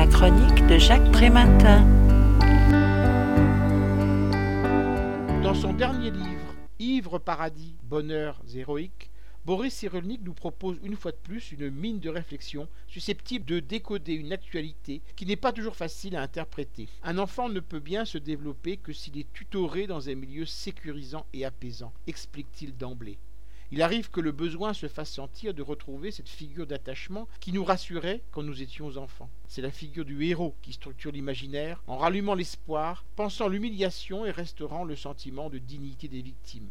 [0.00, 1.86] La chronique de Jacques Prématin.
[5.42, 9.10] Dans son dernier livre, Ivre paradis, bonheur héroïque,
[9.44, 14.14] Boris Cyrulnik nous propose une fois de plus une mine de réflexion susceptible de décoder
[14.14, 16.88] une actualité qui n'est pas toujours facile à interpréter.
[17.02, 21.26] Un enfant ne peut bien se développer que s'il est tutoré dans un milieu sécurisant
[21.34, 23.18] et apaisant, explique-t-il d'emblée.
[23.72, 27.62] Il arrive que le besoin se fasse sentir de retrouver cette figure d'attachement qui nous
[27.62, 29.30] rassurait quand nous étions enfants.
[29.46, 34.82] C'est la figure du héros qui structure l'imaginaire en rallumant l'espoir, pensant l'humiliation et restaurant
[34.82, 36.68] le sentiment de dignité des victimes.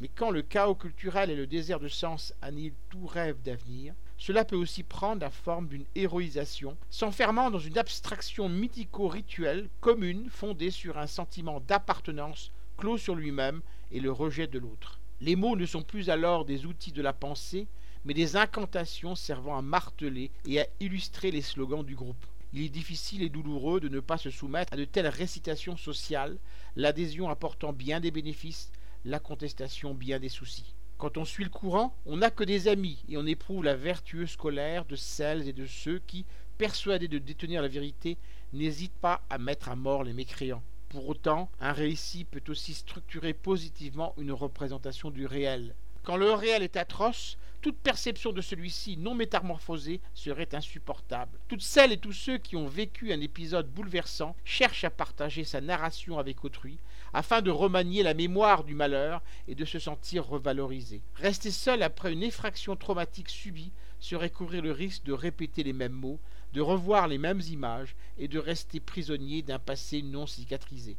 [0.00, 4.46] Mais quand le chaos culturel et le désert de sens annihilent tout rêve d'avenir, cela
[4.46, 10.96] peut aussi prendre la forme d'une héroïsation, s'enfermant dans une abstraction mythico-rituelle commune fondée sur
[10.96, 13.60] un sentiment d'appartenance clos sur lui-même
[13.92, 14.99] et le rejet de l'autre.
[15.22, 17.66] Les mots ne sont plus alors des outils de la pensée,
[18.06, 22.24] mais des incantations servant à marteler et à illustrer les slogans du groupe.
[22.54, 26.38] Il est difficile et douloureux de ne pas se soumettre à de telles récitations sociales,
[26.74, 28.72] l'adhésion apportant bien des bénéfices,
[29.04, 30.74] la contestation bien des soucis.
[30.96, 34.36] Quand on suit le courant, on n'a que des amis et on éprouve la vertueuse
[34.36, 36.24] colère de celles et de ceux qui,
[36.56, 38.16] persuadés de détenir la vérité,
[38.54, 40.62] n'hésitent pas à mettre à mort les mécréants.
[40.90, 45.76] Pour autant, un récit peut aussi structurer positivement une représentation du réel.
[46.02, 51.38] Quand le réel est atroce, toute perception de celui-ci non métamorphosé serait insupportable.
[51.46, 55.60] Toutes celles et tous ceux qui ont vécu un épisode bouleversant cherchent à partager sa
[55.60, 56.80] narration avec autrui,
[57.12, 61.02] afin de remanier la mémoire du malheur et de se sentir revalorisé.
[61.14, 65.92] Rester seul après une effraction traumatique subie serait courir le risque de répéter les mêmes
[65.92, 66.18] mots,
[66.52, 70.96] de revoir les mêmes images et de rester prisonnier d'un passé non cicatrisé.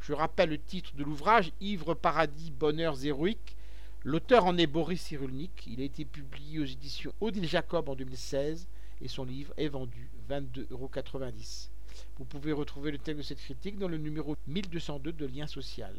[0.00, 3.56] Je rappelle le titre de l'ouvrage Ivre paradis, bonheurs héroïques.
[4.04, 5.66] L'auteur en est Boris Cyrulnik.
[5.66, 8.68] Il a été publié aux éditions Odile Jacob en 2016
[9.00, 10.90] et son livre est vendu 22,90 euros.
[12.18, 15.94] Vous pouvez retrouver le texte de cette critique dans le numéro 1202 de Lien Social.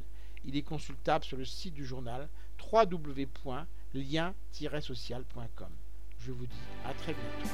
[0.45, 2.29] Il est consultable sur le site du journal
[2.71, 5.71] www.lien-social.com.
[6.19, 6.55] Je vous dis
[6.85, 7.49] à très bientôt.